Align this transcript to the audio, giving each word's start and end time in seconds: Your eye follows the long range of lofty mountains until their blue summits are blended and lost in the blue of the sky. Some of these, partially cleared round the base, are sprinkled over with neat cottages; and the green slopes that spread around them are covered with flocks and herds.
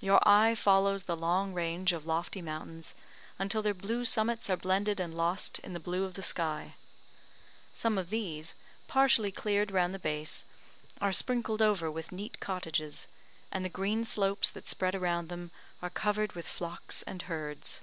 Your 0.00 0.26
eye 0.26 0.54
follows 0.54 1.02
the 1.02 1.14
long 1.14 1.52
range 1.52 1.92
of 1.92 2.06
lofty 2.06 2.40
mountains 2.40 2.94
until 3.38 3.60
their 3.60 3.74
blue 3.74 4.06
summits 4.06 4.48
are 4.48 4.56
blended 4.56 4.98
and 4.98 5.14
lost 5.14 5.58
in 5.58 5.74
the 5.74 5.78
blue 5.78 6.04
of 6.06 6.14
the 6.14 6.22
sky. 6.22 6.76
Some 7.74 7.98
of 7.98 8.08
these, 8.08 8.54
partially 8.88 9.30
cleared 9.30 9.70
round 9.70 9.92
the 9.92 9.98
base, 9.98 10.46
are 10.98 11.12
sprinkled 11.12 11.60
over 11.60 11.90
with 11.90 12.10
neat 12.10 12.40
cottages; 12.40 13.06
and 13.52 13.66
the 13.66 13.68
green 13.68 14.02
slopes 14.04 14.48
that 14.48 14.66
spread 14.66 14.94
around 14.94 15.28
them 15.28 15.50
are 15.82 15.90
covered 15.90 16.32
with 16.32 16.48
flocks 16.48 17.02
and 17.02 17.20
herds. 17.28 17.82